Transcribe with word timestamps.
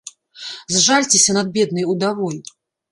Зжальцеся 0.75 1.37
над 1.41 1.55
беднай 1.59 1.89
удавой! 1.95 2.43